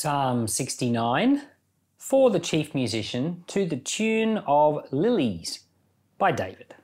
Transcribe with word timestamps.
Psalm 0.00 0.46
69 0.46 1.42
for 1.96 2.30
the 2.30 2.38
chief 2.38 2.72
musician 2.72 3.42
to 3.48 3.66
the 3.66 3.76
tune 3.76 4.38
of 4.46 4.86
Lilies 4.92 5.64
by 6.18 6.30
David. 6.30 6.76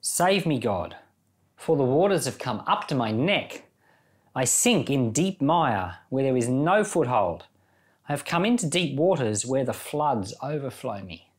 Save 0.00 0.46
me, 0.46 0.60
God, 0.60 0.94
for 1.56 1.76
the 1.76 1.82
waters 1.82 2.26
have 2.26 2.38
come 2.38 2.62
up 2.68 2.86
to 2.86 2.94
my 2.94 3.10
neck. 3.10 3.64
I 4.32 4.44
sink 4.44 4.90
in 4.90 5.10
deep 5.10 5.42
mire 5.42 5.96
where 6.08 6.22
there 6.22 6.36
is 6.36 6.48
no 6.48 6.84
foothold. 6.84 7.46
I 8.08 8.12
have 8.12 8.24
come 8.24 8.44
into 8.44 8.70
deep 8.70 8.96
waters 8.96 9.44
where 9.44 9.64
the 9.64 9.72
floods 9.72 10.32
overflow 10.40 11.02
me. 11.02 11.32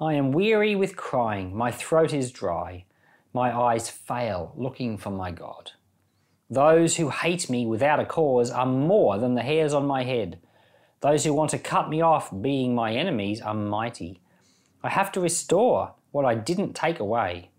I 0.00 0.14
am 0.14 0.30
weary 0.30 0.76
with 0.76 0.94
crying, 0.94 1.52
my 1.52 1.72
throat 1.72 2.14
is 2.14 2.30
dry, 2.30 2.84
my 3.32 3.52
eyes 3.52 3.90
fail 3.90 4.52
looking 4.54 4.98
for 4.98 5.10
my 5.10 5.32
God. 5.32 5.72
Those 6.48 6.96
who 6.96 7.10
hate 7.10 7.50
me 7.50 7.66
without 7.66 7.98
a 7.98 8.06
cause 8.06 8.50
are 8.50 8.66
more 8.66 9.18
than 9.18 9.34
the 9.34 9.42
hairs 9.42 9.74
on 9.74 9.86
my 9.86 10.04
head. 10.04 10.38
Those 11.00 11.24
who 11.24 11.34
want 11.34 11.50
to 11.50 11.58
cut 11.58 11.88
me 11.88 12.00
off, 12.00 12.30
being 12.40 12.74
my 12.74 12.94
enemies, 12.94 13.40
are 13.40 13.54
mighty. 13.54 14.20
I 14.82 14.90
have 14.90 15.10
to 15.12 15.20
restore 15.20 15.94
what 16.12 16.24
I 16.24 16.34
didn't 16.34 16.74
take 16.74 17.00
away. 17.00 17.50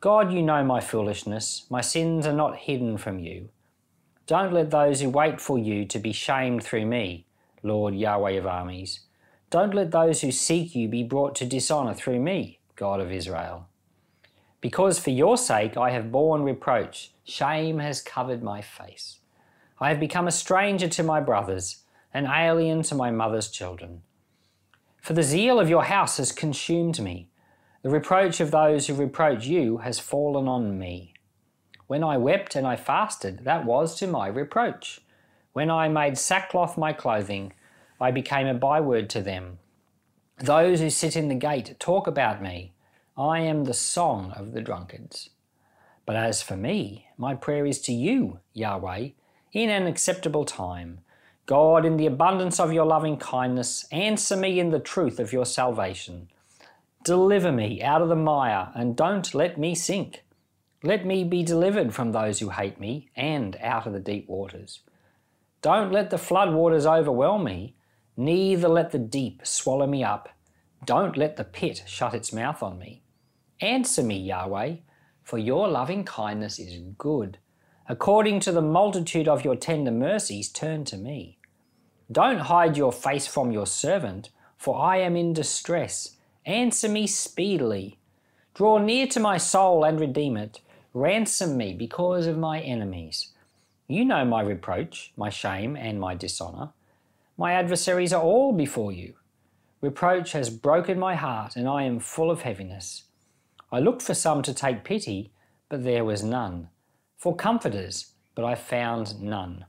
God, 0.00 0.32
you 0.32 0.42
know 0.42 0.64
my 0.64 0.80
foolishness. 0.80 1.66
My 1.68 1.80
sins 1.80 2.26
are 2.26 2.32
not 2.32 2.56
hidden 2.56 2.96
from 2.96 3.18
you. 3.18 3.50
Don't 4.26 4.52
let 4.52 4.70
those 4.70 5.00
who 5.00 5.10
wait 5.10 5.40
for 5.40 5.58
you 5.58 5.84
to 5.86 5.98
be 5.98 6.12
shamed 6.12 6.62
through 6.62 6.86
me, 6.86 7.26
Lord 7.62 7.94
Yahweh 7.94 8.32
of 8.32 8.46
armies. 8.46 9.00
Don't 9.50 9.74
let 9.74 9.90
those 9.90 10.20
who 10.20 10.30
seek 10.30 10.74
you 10.74 10.88
be 10.88 11.02
brought 11.02 11.34
to 11.36 11.46
dishonor 11.46 11.94
through 11.94 12.20
me, 12.20 12.60
God 12.76 13.00
of 13.00 13.10
Israel. 13.10 13.68
Because 14.60 14.98
for 14.98 15.10
your 15.10 15.36
sake 15.36 15.76
I 15.76 15.90
have 15.90 16.12
borne 16.12 16.42
reproach, 16.42 17.12
shame 17.24 17.78
has 17.78 18.02
covered 18.02 18.42
my 18.42 18.60
face. 18.60 19.20
I 19.80 19.90
have 19.90 20.00
become 20.00 20.26
a 20.26 20.32
stranger 20.32 20.88
to 20.88 21.02
my 21.02 21.20
brothers, 21.20 21.84
an 22.12 22.26
alien 22.26 22.82
to 22.84 22.94
my 22.94 23.10
mother's 23.10 23.48
children. 23.48 24.02
For 25.00 25.12
the 25.12 25.22
zeal 25.22 25.60
of 25.60 25.68
your 25.68 25.84
house 25.84 26.16
has 26.16 26.32
consumed 26.32 27.00
me. 27.00 27.28
The 27.82 27.90
reproach 27.90 28.40
of 28.40 28.50
those 28.50 28.86
who 28.86 28.94
reproach 28.94 29.46
you 29.46 29.78
has 29.78 30.00
fallen 30.00 30.48
on 30.48 30.78
me. 30.78 31.14
When 31.86 32.02
I 32.02 32.16
wept 32.16 32.56
and 32.56 32.66
I 32.66 32.76
fasted, 32.76 33.44
that 33.44 33.64
was 33.64 33.96
to 33.96 34.06
my 34.08 34.26
reproach. 34.26 35.00
When 35.52 35.70
I 35.70 35.88
made 35.88 36.18
sackcloth 36.18 36.76
my 36.76 36.92
clothing, 36.92 37.52
I 38.00 38.10
became 38.10 38.46
a 38.46 38.54
byword 38.54 39.08
to 39.10 39.22
them. 39.22 39.58
Those 40.38 40.80
who 40.80 40.90
sit 40.90 41.16
in 41.16 41.28
the 41.28 41.34
gate 41.34 41.76
talk 41.78 42.06
about 42.06 42.42
me. 42.42 42.72
I 43.18 43.40
am 43.40 43.64
the 43.64 43.74
song 43.74 44.30
of 44.36 44.52
the 44.52 44.60
drunkards. 44.60 45.30
But 46.06 46.14
as 46.14 46.40
for 46.40 46.56
me, 46.56 47.08
my 47.16 47.34
prayer 47.34 47.66
is 47.66 47.80
to 47.80 47.92
you, 47.92 48.38
Yahweh, 48.52 49.08
in 49.52 49.70
an 49.70 49.88
acceptable 49.88 50.44
time. 50.44 51.00
God, 51.44 51.84
in 51.84 51.96
the 51.96 52.06
abundance 52.06 52.60
of 52.60 52.72
your 52.72 52.86
loving 52.86 53.16
kindness, 53.16 53.86
answer 53.90 54.36
me 54.36 54.60
in 54.60 54.70
the 54.70 54.78
truth 54.78 55.18
of 55.18 55.32
your 55.32 55.46
salvation. 55.46 56.28
Deliver 57.04 57.50
me 57.50 57.82
out 57.82 58.02
of 58.02 58.08
the 58.08 58.14
mire 58.14 58.70
and 58.76 58.94
don't 58.94 59.34
let 59.34 59.58
me 59.58 59.74
sink. 59.74 60.22
Let 60.84 61.04
me 61.04 61.24
be 61.24 61.42
delivered 61.42 61.92
from 61.92 62.12
those 62.12 62.38
who 62.38 62.50
hate 62.50 62.78
me 62.78 63.10
and 63.16 63.56
out 63.60 63.84
of 63.84 63.94
the 63.94 63.98
deep 63.98 64.28
waters. 64.28 64.82
Don't 65.60 65.90
let 65.90 66.10
the 66.10 66.18
flood 66.18 66.54
waters 66.54 66.86
overwhelm 66.86 67.42
me, 67.42 67.74
neither 68.16 68.68
let 68.68 68.92
the 68.92 68.98
deep 68.98 69.44
swallow 69.44 69.88
me 69.88 70.04
up. 70.04 70.28
Don't 70.84 71.16
let 71.16 71.36
the 71.36 71.42
pit 71.42 71.82
shut 71.84 72.14
its 72.14 72.32
mouth 72.32 72.62
on 72.62 72.78
me. 72.78 73.02
Answer 73.60 74.02
me, 74.02 74.18
Yahweh, 74.18 74.76
for 75.24 75.38
your 75.38 75.68
loving 75.68 76.04
kindness 76.04 76.58
is 76.58 76.80
good. 76.96 77.38
According 77.88 78.40
to 78.40 78.52
the 78.52 78.62
multitude 78.62 79.26
of 79.26 79.44
your 79.44 79.56
tender 79.56 79.90
mercies, 79.90 80.48
turn 80.48 80.84
to 80.84 80.96
me. 80.96 81.38
Don't 82.10 82.38
hide 82.40 82.76
your 82.76 82.92
face 82.92 83.26
from 83.26 83.50
your 83.50 83.66
servant, 83.66 84.30
for 84.56 84.80
I 84.80 84.98
am 84.98 85.16
in 85.16 85.32
distress. 85.32 86.16
Answer 86.46 86.88
me 86.88 87.06
speedily. 87.06 87.98
Draw 88.54 88.78
near 88.78 89.06
to 89.08 89.20
my 89.20 89.36
soul 89.38 89.84
and 89.84 89.98
redeem 89.98 90.36
it. 90.36 90.60
Ransom 90.94 91.56
me 91.56 91.74
because 91.74 92.26
of 92.26 92.38
my 92.38 92.60
enemies. 92.60 93.32
You 93.88 94.04
know 94.04 94.24
my 94.24 94.42
reproach, 94.42 95.12
my 95.16 95.30
shame, 95.30 95.76
and 95.76 96.00
my 96.00 96.14
dishonour. 96.14 96.70
My 97.36 97.52
adversaries 97.52 98.12
are 98.12 98.22
all 98.22 98.52
before 98.52 98.92
you. 98.92 99.14
Reproach 99.80 100.32
has 100.32 100.50
broken 100.50 100.98
my 100.98 101.14
heart, 101.14 101.56
and 101.56 101.68
I 101.68 101.84
am 101.84 102.00
full 102.00 102.30
of 102.30 102.42
heaviness. 102.42 103.04
I 103.70 103.80
looked 103.80 104.02
for 104.02 104.14
some 104.14 104.42
to 104.42 104.54
take 104.54 104.84
pity, 104.84 105.32
but 105.68 105.84
there 105.84 106.04
was 106.04 106.22
none. 106.22 106.68
For 107.16 107.34
comforters, 107.36 108.12
but 108.34 108.44
I 108.44 108.54
found 108.54 109.20
none. 109.20 109.66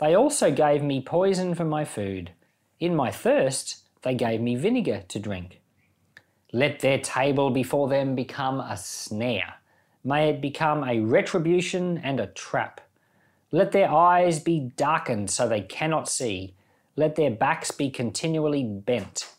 They 0.00 0.16
also 0.16 0.50
gave 0.50 0.82
me 0.82 1.00
poison 1.00 1.54
for 1.54 1.64
my 1.64 1.84
food. 1.84 2.32
In 2.80 2.96
my 2.96 3.10
thirst, 3.10 3.84
they 4.02 4.14
gave 4.14 4.40
me 4.40 4.56
vinegar 4.56 5.04
to 5.08 5.18
drink. 5.20 5.60
Let 6.52 6.80
their 6.80 6.98
table 6.98 7.50
before 7.50 7.88
them 7.88 8.14
become 8.14 8.60
a 8.60 8.76
snare. 8.76 9.54
May 10.02 10.28
it 10.28 10.40
become 10.40 10.84
a 10.84 11.00
retribution 11.00 11.98
and 11.98 12.20
a 12.20 12.26
trap. 12.26 12.80
Let 13.50 13.72
their 13.72 13.90
eyes 13.90 14.40
be 14.40 14.72
darkened 14.76 15.30
so 15.30 15.48
they 15.48 15.62
cannot 15.62 16.08
see. 16.08 16.54
Let 16.96 17.16
their 17.16 17.30
backs 17.30 17.70
be 17.70 17.90
continually 17.90 18.64
bent. 18.64 19.32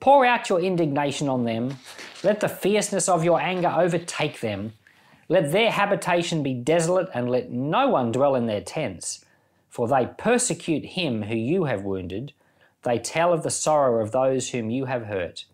Pour 0.00 0.24
out 0.24 0.48
your 0.48 0.60
indignation 0.60 1.28
on 1.28 1.44
them. 1.44 1.76
Let 2.22 2.40
the 2.40 2.48
fierceness 2.48 3.08
of 3.08 3.24
your 3.24 3.40
anger 3.40 3.72
overtake 3.74 4.40
them. 4.40 4.74
Let 5.28 5.52
their 5.52 5.70
habitation 5.70 6.42
be 6.42 6.54
desolate, 6.54 7.08
and 7.14 7.30
let 7.30 7.50
no 7.50 7.88
one 7.88 8.12
dwell 8.12 8.34
in 8.34 8.46
their 8.46 8.60
tents. 8.60 9.24
For 9.68 9.86
they 9.88 10.08
persecute 10.18 10.84
him 10.84 11.22
who 11.22 11.36
you 11.36 11.64
have 11.64 11.82
wounded. 11.82 12.32
They 12.82 12.98
tell 12.98 13.32
of 13.32 13.42
the 13.42 13.50
sorrow 13.50 14.02
of 14.02 14.10
those 14.10 14.50
whom 14.50 14.70
you 14.70 14.86
have 14.86 15.06
hurt. 15.06 15.44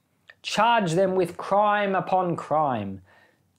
Charge 0.42 0.92
them 0.92 1.14
with 1.14 1.36
crime 1.36 1.94
upon 1.94 2.36
crime. 2.36 3.02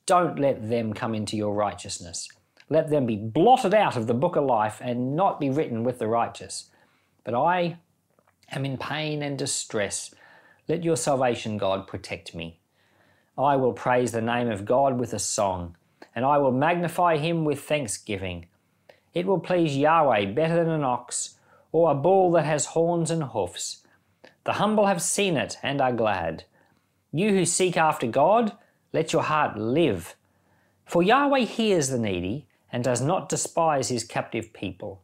Don't 0.06 0.40
let 0.40 0.70
them 0.70 0.94
come 0.94 1.14
into 1.14 1.38
your 1.38 1.54
righteousness. 1.54 2.30
Let 2.70 2.90
them 2.90 3.06
be 3.06 3.16
blotted 3.16 3.74
out 3.74 3.96
of 3.96 4.08
the 4.08 4.14
book 4.14 4.36
of 4.36 4.46
life 4.46 4.80
and 4.82 5.16
not 5.16 5.40
be 5.40 5.50
written 5.50 5.84
with 5.84 6.00
the 6.00 6.08
righteous. 6.08 6.70
But 7.24 7.36
I 7.36 7.78
am 8.52 8.66
in 8.66 8.78
pain 8.78 9.22
and 9.22 9.38
distress 9.38 10.14
let 10.68 10.84
your 10.84 10.98
salvation, 10.98 11.58
God, 11.58 11.88
protect 11.88 12.36
me. 12.36 12.60
I 13.38 13.56
will 13.56 13.74
praise 13.74 14.12
the 14.12 14.22
name 14.22 14.50
of 14.50 14.66
God 14.66 15.00
with 15.00 15.14
a 15.14 15.20
song, 15.20 15.76
and 16.16 16.26
I 16.26 16.40
will 16.40 16.52
magnify 16.52 17.18
him 17.18 17.46
with 17.46 17.62
thanksgiving. 17.62 18.48
It 19.14 19.28
will 19.28 19.40
please 19.40 19.78
Yahweh 19.78 20.34
better 20.34 20.56
than 20.56 20.70
an 20.74 20.84
ox, 20.84 21.36
or 21.72 21.92
a 21.92 21.96
bull 21.96 22.32
that 22.32 22.46
has 22.46 22.68
horns 22.68 23.12
and 23.12 23.24
hoofs. 23.24 23.84
The 24.44 24.54
humble 24.54 24.88
have 24.88 25.02
seen 25.02 25.38
it 25.38 25.58
and 25.62 25.82
are 25.82 25.92
glad. 25.92 26.46
You 27.12 27.30
who 27.30 27.46
seek 27.46 27.78
after 27.78 28.08
God, 28.08 28.54
let 28.94 29.14
your 29.14 29.24
heart 29.24 29.58
live. 29.58 30.16
For 30.86 31.04
Yahweh 31.04 31.42
hears 31.42 31.90
the 31.90 32.00
needy 32.00 32.48
and 32.72 32.84
does 32.84 33.02
not 33.02 33.30
despise 33.30 33.90
his 33.90 34.04
captive 34.04 34.54
people. 34.54 35.02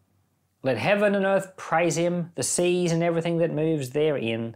Let 0.63 0.77
heaven 0.77 1.13
and 1.13 1.25
earth 1.25 1.55
praise 1.57 1.97
him, 1.97 2.31
the 2.35 2.43
seas 2.43 2.91
and 2.91 3.03
everything 3.03 3.37
that 3.39 3.53
moves 3.53 3.89
therein. 3.89 4.55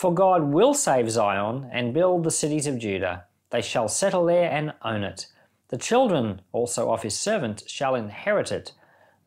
For 0.00 0.14
God 0.14 0.44
will 0.44 0.72
save 0.72 1.10
Zion 1.10 1.68
and 1.70 1.92
build 1.92 2.24
the 2.24 2.30
cities 2.30 2.66
of 2.66 2.78
Judah. 2.78 3.24
They 3.50 3.60
shall 3.60 3.86
settle 3.86 4.24
there 4.24 4.50
and 4.50 4.72
own 4.82 5.04
it. 5.04 5.26
The 5.68 5.76
children 5.76 6.40
also 6.52 6.90
of 6.90 7.02
his 7.02 7.20
servant 7.20 7.64
shall 7.66 7.94
inherit 7.94 8.50
it. 8.50 8.72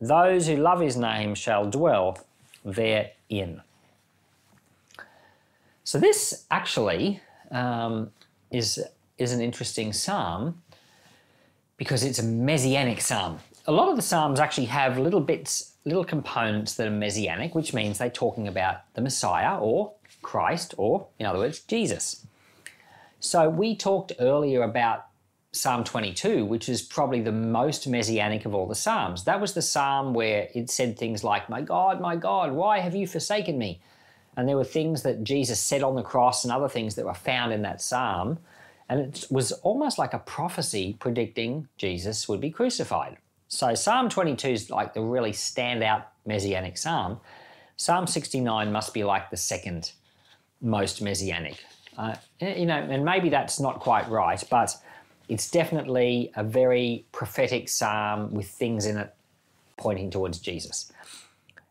Those 0.01 0.47
who 0.47 0.55
love 0.55 0.79
his 0.79 0.97
name 0.97 1.35
shall 1.35 1.69
dwell 1.69 2.17
therein. 2.65 3.61
So 5.83 5.99
this 5.99 6.47
actually 6.49 7.21
um, 7.51 8.09
is 8.49 8.83
is 9.19 9.31
an 9.31 9.41
interesting 9.41 9.93
psalm 9.93 10.63
because 11.77 12.03
it's 12.03 12.17
a 12.17 12.23
messianic 12.23 12.99
psalm. 12.99 13.37
A 13.67 13.71
lot 13.71 13.89
of 13.89 13.95
the 13.95 14.01
psalms 14.01 14.39
actually 14.39 14.65
have 14.65 14.97
little 14.97 15.21
bits, 15.21 15.73
little 15.85 16.03
components 16.03 16.73
that 16.73 16.87
are 16.87 16.97
messianic, 17.05 17.53
which 17.53 17.75
means 17.75 17.99
they're 17.99 18.09
talking 18.09 18.47
about 18.47 18.91
the 18.95 19.01
Messiah 19.01 19.59
or 19.59 19.93
Christ, 20.23 20.73
or 20.77 21.07
in 21.19 21.25
other 21.25 21.39
words, 21.39 21.59
Jesus. 21.59 22.25
So 23.19 23.49
we 23.49 23.75
talked 23.75 24.13
earlier 24.19 24.63
about 24.63 25.05
Psalm 25.51 25.83
22, 25.83 26.45
which 26.45 26.67
is 26.67 26.81
probably 26.81 27.21
the 27.21 27.31
most 27.31 27.87
messianic 27.87 28.45
of 28.45 28.55
all 28.55 28.67
the 28.67 28.73
Psalms. 28.73 29.25
That 29.25 29.39
was 29.39 29.53
the 29.53 29.61
Psalm 29.61 30.13
where 30.13 30.49
it 30.55 30.69
said 30.71 30.97
things 30.97 31.23
like, 31.23 31.47
My 31.47 31.61
God, 31.61 32.01
my 32.01 32.15
God, 32.15 32.53
why 32.53 32.79
have 32.79 32.95
you 32.95 33.05
forsaken 33.05 33.57
me? 33.57 33.81
And 34.35 34.49
there 34.49 34.57
were 34.57 34.63
things 34.63 35.03
that 35.03 35.23
Jesus 35.23 35.59
said 35.59 35.83
on 35.83 35.95
the 35.95 36.01
cross 36.01 36.43
and 36.43 36.51
other 36.51 36.67
things 36.67 36.95
that 36.95 37.05
were 37.05 37.13
found 37.13 37.53
in 37.53 37.61
that 37.61 37.81
Psalm. 37.81 38.39
And 38.89 38.99
it 38.99 39.27
was 39.29 39.51
almost 39.51 39.99
like 39.99 40.13
a 40.13 40.19
prophecy 40.19 40.97
predicting 40.99 41.67
Jesus 41.77 42.27
would 42.27 42.41
be 42.41 42.49
crucified. 42.49 43.17
So 43.47 43.75
Psalm 43.75 44.09
22 44.09 44.47
is 44.47 44.69
like 44.71 44.95
the 44.95 45.01
really 45.01 45.31
standout 45.31 46.05
messianic 46.25 46.77
psalm. 46.77 47.19
Psalm 47.77 48.07
69 48.07 48.71
must 48.71 48.93
be 48.93 49.03
like 49.03 49.29
the 49.29 49.37
second 49.37 49.91
most 50.63 51.01
messianic. 51.01 51.63
Uh, 51.97 52.15
you 52.39 52.65
know, 52.65 52.77
and 52.77 53.05
maybe 53.05 53.29
that's 53.29 53.59
not 53.59 53.79
quite 53.79 54.09
right, 54.09 54.43
but 54.49 54.75
it's 55.29 55.49
definitely 55.51 56.31
a 56.35 56.43
very 56.43 57.05
prophetic 57.11 57.69
psalm 57.69 58.33
with 58.33 58.47
things 58.47 58.85
in 58.85 58.97
it 58.97 59.13
pointing 59.77 60.09
towards 60.09 60.39
Jesus. 60.39 60.91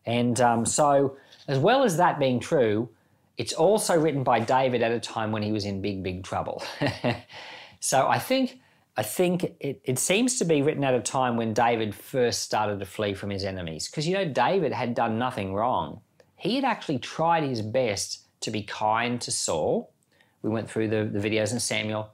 And 0.05 0.39
um, 0.39 0.65
so, 0.65 1.17
as 1.47 1.59
well 1.59 1.83
as 1.83 1.97
that 1.97 2.19
being 2.19 2.39
true, 2.39 2.89
it's 3.37 3.53
also 3.53 3.99
written 3.99 4.23
by 4.23 4.39
David 4.39 4.81
at 4.81 4.91
a 4.91 4.99
time 4.99 5.31
when 5.31 5.43
he 5.43 5.51
was 5.51 5.65
in 5.65 5.81
big, 5.81 6.03
big 6.03 6.23
trouble. 6.23 6.63
so 7.79 8.07
I 8.07 8.19
think 8.19 8.59
I 8.95 9.03
think 9.03 9.55
it, 9.59 9.81
it 9.83 9.97
seems 9.97 10.37
to 10.37 10.45
be 10.45 10.61
written 10.61 10.83
at 10.83 10.93
a 10.93 10.99
time 10.99 11.35
when 11.35 11.53
David 11.53 11.95
first 11.95 12.43
started 12.43 12.79
to 12.79 12.85
flee 12.85 13.15
from 13.15 13.31
his 13.31 13.43
enemies. 13.43 13.89
Because 13.89 14.07
you 14.07 14.13
know, 14.13 14.25
David 14.25 14.71
had 14.71 14.93
done 14.93 15.17
nothing 15.17 15.53
wrong. 15.53 16.01
He 16.37 16.55
had 16.55 16.63
actually 16.63 16.99
tried 16.99 17.43
his 17.43 17.61
best 17.61 18.22
to 18.43 18.51
be 18.51 18.63
kind 18.63 19.19
to 19.21 19.31
Saul. 19.31 19.91
We 20.41 20.49
went 20.49 20.69
through 20.69 20.89
the, 20.89 21.05
the 21.05 21.19
videos 21.19 21.51
in 21.51 21.59
Samuel. 21.59 22.09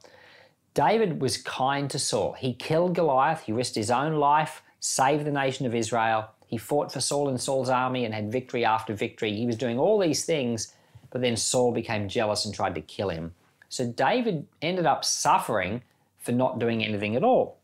David 0.74 1.20
was 1.20 1.36
kind 1.36 1.90
to 1.90 1.98
Saul. 1.98 2.32
He 2.32 2.54
killed 2.54 2.94
Goliath, 2.94 3.42
he 3.42 3.52
risked 3.52 3.74
his 3.74 3.90
own 3.90 4.14
life, 4.14 4.62
saved 4.78 5.24
the 5.24 5.32
nation 5.32 5.66
of 5.66 5.74
Israel. 5.74 6.30
He 6.46 6.56
fought 6.56 6.92
for 6.92 7.00
Saul 7.00 7.28
and 7.28 7.40
Saul's 7.40 7.68
army 7.68 8.04
and 8.04 8.14
had 8.14 8.32
victory 8.32 8.64
after 8.64 8.94
victory. 8.94 9.36
He 9.36 9.46
was 9.46 9.56
doing 9.56 9.78
all 9.78 9.98
these 9.98 10.24
things, 10.24 10.74
but 11.10 11.20
then 11.20 11.36
Saul 11.36 11.72
became 11.72 12.08
jealous 12.08 12.44
and 12.44 12.54
tried 12.54 12.74
to 12.76 12.80
kill 12.80 13.08
him. 13.08 13.34
So 13.68 13.86
David 13.86 14.46
ended 14.62 14.86
up 14.86 15.04
suffering 15.04 15.82
for 16.18 16.32
not 16.32 16.58
doing 16.58 16.84
anything 16.84 17.16
at 17.16 17.24
all. 17.24 17.58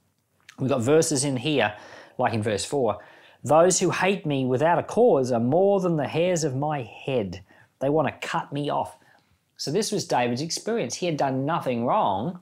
We've 0.59 0.71
got 0.71 0.83
verses 0.83 1.25
in 1.25 1.37
here, 1.37 1.75
like 2.19 2.33
in 2.33 2.43
verse 2.43 2.65
4 2.65 2.99
Those 3.45 3.81
who 3.81 3.91
hate 3.91 4.25
me 4.25 4.45
without 4.45 4.79
a 4.79 4.83
cause 4.83 5.33
are 5.33 5.41
more 5.41 5.81
than 5.81 5.97
the 5.97 6.09
hairs 6.09 6.45
of 6.45 6.57
my 6.57 6.83
head. 6.83 7.43
They 7.81 7.89
want 7.89 8.09
to 8.09 8.27
cut 8.27 8.53
me 8.53 8.71
off. 8.71 8.97
So, 9.57 9.71
this 9.71 9.91
was 9.91 10.07
David's 10.07 10.43
experience. 10.43 10.95
He 10.95 11.07
had 11.07 11.17
done 11.17 11.47
nothing 11.47 11.87
wrong, 11.87 12.41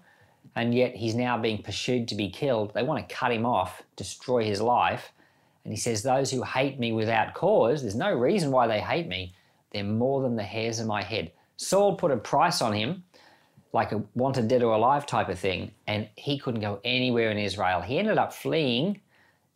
and 0.56 0.74
yet 0.74 0.96
he's 0.96 1.14
now 1.14 1.38
being 1.38 1.62
pursued 1.62 2.08
to 2.08 2.14
be 2.14 2.28
killed. 2.28 2.74
They 2.74 2.82
want 2.82 3.08
to 3.08 3.14
cut 3.14 3.32
him 3.32 3.46
off, 3.46 3.82
destroy 3.96 4.44
his 4.44 4.60
life. 4.60 5.12
And 5.64 5.72
he 5.72 5.78
says, 5.78 6.02
Those 6.02 6.30
who 6.30 6.42
hate 6.42 6.78
me 6.78 6.92
without 6.92 7.34
cause, 7.34 7.82
there's 7.82 7.94
no 7.94 8.12
reason 8.12 8.50
why 8.50 8.66
they 8.66 8.80
hate 8.80 9.08
me. 9.08 9.34
They're 9.72 9.84
more 9.84 10.22
than 10.22 10.36
the 10.36 10.42
hairs 10.42 10.78
of 10.78 10.86
my 10.86 11.02
head. 11.02 11.32
Saul 11.56 11.96
put 11.96 12.10
a 12.10 12.16
price 12.16 12.60
on 12.60 12.72
him 12.72 13.04
like 13.74 13.90
a 13.90 14.02
wanted 14.14 14.46
dead 14.46 14.62
or 14.62 14.72
alive 14.72 15.04
type 15.04 15.28
of 15.28 15.38
thing. 15.38 15.72
And 15.86 16.08
he 16.14 16.38
couldn't 16.38 16.60
go 16.60 16.80
anywhere 16.84 17.30
in 17.30 17.38
Israel. 17.38 17.80
He 17.80 17.98
ended 17.98 18.18
up 18.18 18.32
fleeing 18.32 19.00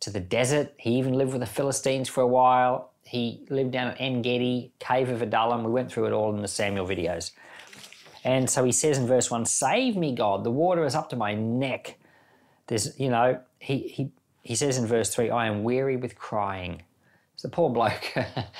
to 0.01 0.09
the 0.09 0.19
desert. 0.19 0.73
He 0.77 0.97
even 0.97 1.13
lived 1.13 1.31
with 1.31 1.39
the 1.39 1.47
Philistines 1.47 2.09
for 2.09 2.21
a 2.21 2.27
while. 2.27 2.88
He 3.03 3.45
lived 3.49 3.71
down 3.71 3.89
at 3.89 3.99
En 3.99 4.21
Gedi, 4.21 4.71
Cave 4.79 5.09
of 5.09 5.21
Adullam. 5.21 5.63
We 5.63 5.71
went 5.71 5.91
through 5.91 6.07
it 6.07 6.11
all 6.11 6.33
in 6.35 6.41
the 6.41 6.47
Samuel 6.47 6.87
videos. 6.87 7.31
And 8.23 8.49
so 8.49 8.63
he 8.63 8.71
says 8.71 8.97
in 8.97 9.07
verse 9.07 9.31
1 9.31 9.45
Save 9.45 9.95
me, 9.95 10.13
God. 10.13 10.43
The 10.43 10.51
water 10.51 10.85
is 10.85 10.95
up 10.95 11.09
to 11.09 11.15
my 11.15 11.33
neck. 11.33 11.97
There's, 12.67 12.99
you 12.99 13.09
know, 13.09 13.39
he, 13.59 13.79
he, 13.79 14.11
he 14.43 14.55
says 14.55 14.77
in 14.77 14.85
verse 14.85 15.13
3 15.13 15.29
I 15.29 15.47
am 15.47 15.63
weary 15.63 15.97
with 15.97 16.17
crying. 16.17 16.83
It's 17.33 17.43
the 17.43 17.49
poor 17.49 17.69
bloke. 17.69 18.13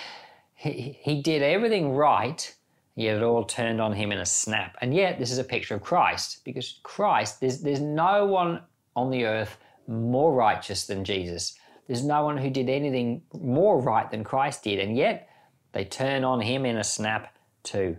he, 0.56 0.98
he 1.02 1.22
did 1.22 1.42
everything 1.42 1.94
right 1.94 2.56
Yet 3.00 3.16
it 3.16 3.24
all 3.24 3.46
turned 3.46 3.80
on 3.80 3.94
him 3.94 4.12
in 4.12 4.18
a 4.18 4.26
snap. 4.26 4.76
And 4.82 4.94
yet, 4.94 5.20
this 5.20 5.32
is 5.32 5.38
a 5.38 5.44
picture 5.46 5.74
of 5.74 5.82
Christ, 5.82 6.44
because 6.44 6.82
Christ, 6.84 7.40
there's, 7.40 7.62
there's 7.62 7.80
no 7.80 8.26
one 8.26 8.62
on 8.94 9.10
the 9.10 9.24
earth 9.24 9.58
more 9.88 10.34
righteous 10.34 10.86
than 10.86 11.06
Jesus. 11.06 11.58
There's 11.90 12.04
no 12.04 12.24
one 12.24 12.38
who 12.38 12.52
did 12.52 12.70
anything 12.70 13.24
more 13.34 13.82
right 13.82 14.10
than 14.12 14.24
Christ 14.24 14.64
did. 14.64 14.78
And 14.78 14.96
yet, 14.96 15.28
they 15.72 15.84
turn 15.84 16.24
on 16.24 16.40
him 16.40 16.64
in 16.64 16.78
a 16.78 16.84
snap 16.84 17.36
too. 17.64 17.98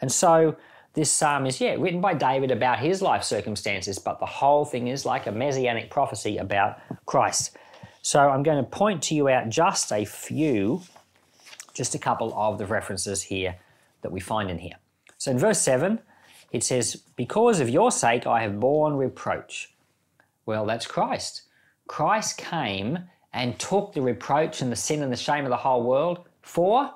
And 0.00 0.10
so, 0.10 0.56
this 0.94 1.12
psalm 1.12 1.44
is, 1.44 1.60
yeah, 1.60 1.74
written 1.74 2.00
by 2.00 2.14
David 2.14 2.50
about 2.50 2.78
his 2.78 3.02
life 3.02 3.22
circumstances, 3.22 3.98
but 3.98 4.18
the 4.18 4.26
whole 4.26 4.64
thing 4.64 4.88
is 4.88 5.04
like 5.04 5.26
a 5.26 5.30
messianic 5.30 5.90
prophecy 5.90 6.38
about 6.38 6.78
Christ. 7.04 7.54
So, 8.00 8.30
I'm 8.30 8.42
going 8.42 8.64
to 8.64 8.70
point 8.70 9.02
to 9.04 9.14
you 9.14 9.28
out 9.28 9.50
just 9.50 9.92
a 9.92 10.06
few, 10.06 10.80
just 11.74 11.94
a 11.94 11.98
couple 11.98 12.32
of 12.34 12.56
the 12.56 12.64
references 12.64 13.24
here 13.24 13.56
that 14.00 14.10
we 14.10 14.20
find 14.20 14.50
in 14.50 14.56
here. 14.56 14.76
So 15.18 15.30
in 15.30 15.38
verse 15.38 15.60
7, 15.60 15.98
it 16.50 16.64
says, 16.64 16.96
Because 17.14 17.60
of 17.60 17.68
your 17.68 17.90
sake 17.90 18.26
I 18.26 18.40
have 18.40 18.58
borne 18.58 18.94
reproach. 18.94 19.74
Well, 20.46 20.64
that's 20.64 20.86
Christ. 20.86 21.42
Christ 21.88 22.38
came 22.38 23.00
and 23.32 23.58
took 23.58 23.92
the 23.92 24.02
reproach 24.02 24.60
and 24.60 24.72
the 24.72 24.76
sin 24.76 25.02
and 25.02 25.12
the 25.12 25.16
shame 25.16 25.44
of 25.44 25.50
the 25.50 25.56
whole 25.56 25.82
world 25.82 26.26
for 26.42 26.92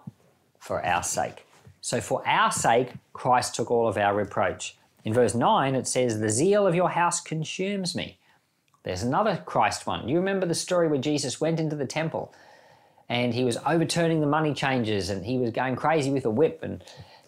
for 0.58 0.84
our 0.84 1.02
sake. 1.02 1.46
So 1.80 2.00
for 2.00 2.26
our 2.26 2.52
sake 2.52 2.92
Christ 3.12 3.54
took 3.54 3.70
all 3.70 3.88
of 3.88 3.96
our 3.96 4.14
reproach. 4.14 4.76
In 5.04 5.12
verse 5.12 5.34
9 5.34 5.74
it 5.74 5.86
says 5.86 6.20
the 6.20 6.30
zeal 6.30 6.66
of 6.66 6.74
your 6.74 6.90
house 6.90 7.20
consumes 7.20 7.94
me. 7.94 8.18
There's 8.84 9.02
another 9.02 9.42
Christ 9.44 9.86
one. 9.86 10.08
You 10.08 10.16
remember 10.16 10.46
the 10.46 10.54
story 10.54 10.88
where 10.88 10.98
Jesus 10.98 11.40
went 11.40 11.60
into 11.60 11.76
the 11.76 11.86
temple 11.86 12.34
and 13.08 13.34
he 13.34 13.44
was 13.44 13.58
overturning 13.66 14.20
the 14.20 14.26
money 14.26 14.54
changers 14.54 15.10
and 15.10 15.24
he 15.24 15.38
was 15.38 15.50
going 15.50 15.76
crazy 15.76 16.10
with 16.10 16.24
a 16.24 16.30
whip 16.30 16.60
and, 16.62 16.82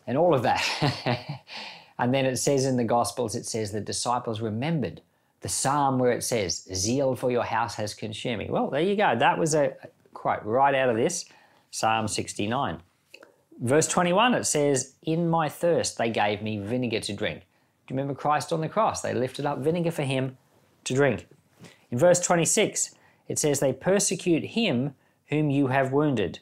and 0.07 0.17
all 0.17 0.35
of 0.35 0.43
that. 0.43 0.65
and 1.99 2.13
then 2.13 2.25
it 2.25 2.37
says 2.39 2.65
in 2.65 2.77
the 2.77 2.85
Gospels, 2.85 3.35
it 3.35 3.47
says 3.47 3.71
the 3.71 3.81
disciples 3.81 4.41
remembered 4.41 5.01
the 5.45 5.51
psalm 5.51 5.99
where 5.99 6.13
it 6.13 6.25
says, 6.25 6.67
Zeal 6.73 7.15
for 7.15 7.31
your 7.31 7.45
house 7.45 7.75
has 7.75 7.93
consumed 7.93 8.39
me. 8.39 8.47
Well, 8.49 8.71
there 8.71 8.81
you 8.81 8.97
go. 8.97 9.15
That 9.15 9.39
was 9.39 9.55
a 9.55 9.77
quote 10.15 10.43
right 10.43 10.75
out 10.75 10.89
of 10.89 10.97
this, 10.97 11.27
Psalm 11.71 12.09
69. 12.09 12.81
Verse 13.61 13.87
21, 13.87 14.33
it 14.33 14.45
says, 14.45 14.95
In 15.03 15.29
my 15.29 15.51
thirst 15.51 15.99
they 15.99 16.09
gave 16.09 16.41
me 16.41 16.57
vinegar 16.57 17.01
to 17.01 17.13
drink. 17.13 17.41
Do 17.41 17.93
you 17.93 18.01
remember 18.01 18.19
Christ 18.19 18.55
on 18.55 18.63
the 18.63 18.71
cross? 18.71 19.03
They 19.03 19.13
lifted 19.13 19.45
up 19.45 19.59
vinegar 19.59 19.91
for 19.91 20.05
him 20.05 20.39
to 20.85 20.95
drink. 20.95 21.27
In 21.91 21.99
verse 21.99 22.21
26, 22.21 22.95
it 23.29 23.39
says, 23.39 23.61
They 23.61 23.75
persecute 23.75 24.45
him 24.45 24.95
whom 25.27 25.51
you 25.51 25.67
have 25.67 25.93
wounded. 25.93 26.39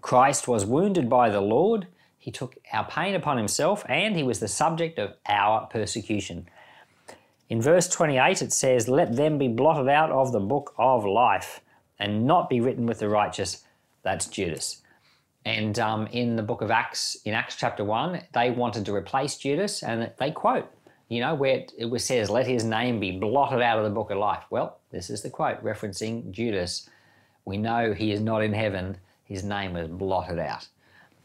Christ 0.00 0.48
was 0.48 0.64
wounded 0.64 1.10
by 1.10 1.28
the 1.28 1.42
Lord, 1.42 1.88
he 2.16 2.30
took 2.30 2.56
our 2.72 2.86
pain 2.86 3.14
upon 3.14 3.36
himself, 3.36 3.84
and 3.86 4.16
he 4.16 4.22
was 4.22 4.40
the 4.40 4.48
subject 4.48 4.98
of 4.98 5.12
our 5.28 5.66
persecution. 5.66 6.48
In 7.52 7.60
verse 7.60 7.86
28, 7.86 8.40
it 8.40 8.50
says, 8.50 8.88
Let 8.88 9.14
them 9.14 9.36
be 9.36 9.46
blotted 9.46 9.86
out 9.86 10.10
of 10.10 10.32
the 10.32 10.40
book 10.40 10.72
of 10.78 11.04
life 11.04 11.60
and 11.98 12.26
not 12.26 12.48
be 12.48 12.60
written 12.62 12.86
with 12.86 13.00
the 13.00 13.10
righteous. 13.10 13.62
That's 14.02 14.26
Judas. 14.26 14.80
And 15.44 15.78
um, 15.78 16.06
in 16.06 16.36
the 16.36 16.42
book 16.42 16.62
of 16.62 16.70
Acts, 16.70 17.14
in 17.26 17.34
Acts 17.34 17.56
chapter 17.56 17.84
1, 17.84 18.22
they 18.32 18.50
wanted 18.50 18.86
to 18.86 18.94
replace 18.94 19.36
Judas, 19.36 19.82
and 19.82 20.10
they 20.18 20.30
quote, 20.30 20.66
you 21.10 21.20
know, 21.20 21.34
where 21.34 21.66
it 21.76 22.00
says, 22.00 22.30
Let 22.30 22.46
his 22.46 22.64
name 22.64 22.98
be 22.98 23.18
blotted 23.18 23.60
out 23.60 23.76
of 23.76 23.84
the 23.84 23.90
book 23.90 24.10
of 24.10 24.16
life. 24.16 24.44
Well, 24.48 24.78
this 24.90 25.10
is 25.10 25.20
the 25.20 25.28
quote 25.28 25.62
referencing 25.62 26.30
Judas 26.30 26.88
we 27.44 27.58
know 27.58 27.92
he 27.92 28.12
is 28.12 28.22
not 28.22 28.42
in 28.42 28.54
heaven, 28.54 28.96
his 29.24 29.44
name 29.44 29.74
was 29.74 29.88
blotted 29.88 30.38
out. 30.38 30.68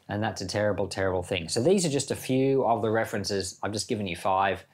And 0.09 0.21
that's 0.21 0.41
a 0.41 0.45
terrible, 0.45 0.89
terrible 0.89 1.23
thing. 1.23 1.47
So 1.47 1.63
these 1.63 1.85
are 1.85 1.89
just 1.89 2.11
a 2.11 2.17
few 2.17 2.65
of 2.65 2.81
the 2.81 2.89
references. 2.89 3.57
I've 3.63 3.71
just 3.71 3.87
given 3.87 4.07
you 4.07 4.17
five 4.17 4.65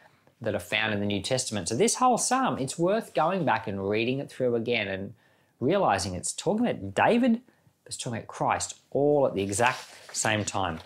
that 0.41 0.55
are 0.55 0.59
found 0.59 0.93
in 0.93 0.99
the 0.99 1.05
New 1.05 1.21
Testament. 1.21 1.69
So 1.69 1.75
this 1.75 1.95
whole 1.95 2.17
psalm, 2.17 2.57
it's 2.57 2.77
worth 2.77 3.13
going 3.13 3.45
back 3.45 3.67
and 3.67 3.87
reading 3.87 4.19
it 4.19 4.29
through 4.29 4.55
again 4.55 4.87
and 4.87 5.13
realizing 5.59 6.15
it's 6.15 6.33
talking 6.33 6.67
about 6.67 6.93
David, 6.93 7.41
it's 7.85 7.97
talking 7.97 8.17
about 8.17 8.27
Christ, 8.27 8.75
all 8.91 9.25
at 9.27 9.35
the 9.35 9.43
exact 9.43 10.15
same 10.15 10.43
time. 10.43 10.79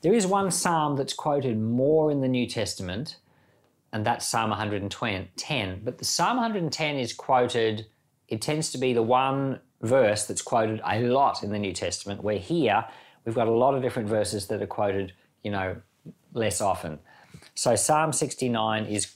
There 0.00 0.14
is 0.14 0.26
one 0.26 0.50
psalm 0.50 0.96
that's 0.96 1.12
quoted 1.12 1.60
more 1.60 2.10
in 2.10 2.20
the 2.20 2.28
New 2.28 2.46
Testament, 2.48 3.16
and 3.92 4.04
that's 4.04 4.26
Psalm 4.26 4.50
110. 4.50 5.80
But 5.84 5.98
the 5.98 6.04
Psalm 6.04 6.36
110 6.36 6.96
is 6.96 7.12
quoted 7.12 7.86
it 8.32 8.40
tends 8.40 8.70
to 8.70 8.78
be 8.78 8.94
the 8.94 9.02
one 9.02 9.60
verse 9.82 10.24
that's 10.24 10.40
quoted 10.40 10.80
a 10.86 11.00
lot 11.00 11.42
in 11.42 11.52
the 11.52 11.58
New 11.58 11.74
Testament, 11.74 12.22
where 12.22 12.38
here 12.38 12.82
we've 13.26 13.34
got 13.34 13.46
a 13.46 13.52
lot 13.52 13.74
of 13.74 13.82
different 13.82 14.08
verses 14.08 14.46
that 14.46 14.62
are 14.62 14.66
quoted, 14.66 15.12
you 15.42 15.50
know, 15.50 15.76
less 16.32 16.62
often. 16.62 16.98
So 17.54 17.76
Psalm 17.76 18.12
69 18.12 18.86
is, 18.86 19.12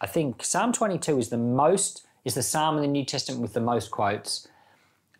I 0.00 0.06
think, 0.06 0.44
Psalm 0.44 0.72
22 0.72 1.18
is 1.18 1.28
the 1.28 1.38
most, 1.38 2.06
is 2.24 2.34
the 2.34 2.42
Psalm 2.42 2.76
in 2.76 2.82
the 2.82 2.88
New 2.88 3.04
Testament 3.04 3.42
with 3.42 3.52
the 3.52 3.60
most 3.60 3.90
quotes, 3.90 4.46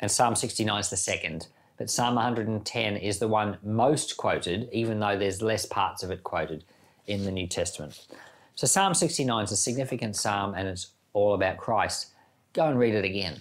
and 0.00 0.10
Psalm 0.10 0.34
69 0.34 0.80
is 0.80 0.90
the 0.90 0.96
second. 0.96 1.48
But 1.76 1.90
Psalm 1.90 2.16
110 2.16 2.96
is 2.96 3.18
the 3.18 3.28
one 3.28 3.56
most 3.62 4.16
quoted, 4.16 4.68
even 4.72 5.00
though 5.00 5.18
there's 5.18 5.40
less 5.40 5.64
parts 5.64 6.02
of 6.02 6.10
it 6.10 6.22
quoted 6.22 6.64
in 7.06 7.24
the 7.24 7.32
New 7.32 7.46
Testament. 7.46 8.06
So 8.54 8.66
Psalm 8.66 8.92
69 8.92 9.44
is 9.44 9.52
a 9.52 9.56
significant 9.56 10.16
psalm 10.16 10.54
and 10.54 10.68
it's 10.68 10.88
all 11.14 11.32
about 11.32 11.56
Christ. 11.56 12.08
Go 12.52 12.66
and 12.66 12.78
read 12.78 12.94
it 12.94 13.04
again. 13.04 13.40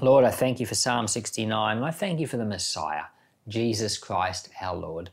Lord, 0.00 0.24
I 0.24 0.30
thank 0.30 0.60
you 0.60 0.66
for 0.66 0.74
Psalm 0.74 1.08
69, 1.08 1.78
and 1.78 1.86
I 1.86 1.90
thank 1.90 2.20
you 2.20 2.26
for 2.26 2.36
the 2.36 2.44
Messiah, 2.44 3.04
Jesus 3.48 3.96
Christ 3.96 4.50
our 4.60 4.76
Lord. 4.76 5.10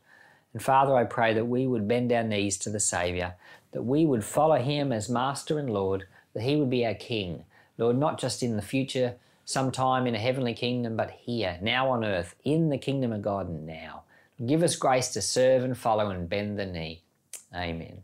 And 0.54 0.62
Father, 0.62 0.96
I 0.96 1.04
pray 1.04 1.34
that 1.34 1.46
we 1.46 1.68
would 1.68 1.88
bend 1.88 2.12
our 2.12 2.24
knees 2.24 2.58
to 2.60 2.70
the 2.70 2.80
Saviour, 2.80 3.36
that 3.72 3.84
we 3.84 4.06
would 4.06 4.24
follow 4.24 4.58
him 4.58 4.92
as 4.92 5.10
Master 5.10 5.60
and 5.60 5.70
Lord, 5.70 6.06
that 6.34 6.44
he 6.44 6.56
would 6.56 6.70
be 6.70 6.86
our 6.86 6.94
King. 6.94 7.44
Lord, 7.78 7.98
not 7.98 8.20
just 8.20 8.44
in 8.44 8.56
the 8.56 8.62
future, 8.62 9.16
sometime 9.46 10.08
in 10.08 10.16
a 10.16 10.20
heavenly 10.20 10.54
kingdom, 10.54 10.96
but 10.96 11.12
here, 11.12 11.58
now 11.62 11.90
on 11.90 12.06
earth, 12.06 12.36
in 12.44 12.70
the 12.70 12.78
kingdom 12.78 13.12
of 13.12 13.22
God 13.22 13.50
now. 13.50 14.04
Give 14.46 14.64
us 14.64 14.76
grace 14.76 15.10
to 15.10 15.22
serve 15.22 15.64
and 15.64 15.78
follow 15.78 16.10
and 16.10 16.30
bend 16.30 16.58
the 16.58 16.66
knee. 16.66 17.04
Amen. 17.56 18.02